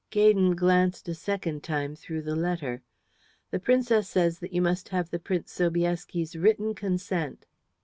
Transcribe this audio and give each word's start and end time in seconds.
Gaydon 0.09 0.55
glanced 0.55 1.07
a 1.09 1.13
second 1.13 1.61
time 1.63 1.93
through 1.95 2.23
the 2.23 2.35
letter. 2.35 2.81
"The 3.51 3.59
Princess 3.59 4.09
says 4.09 4.39
that 4.39 4.51
you 4.51 4.59
must 4.59 4.89
have 4.89 5.11
the 5.11 5.19
Prince 5.19 5.51
Sobieski's 5.51 6.35
written 6.35 6.73
consent." 6.73 7.45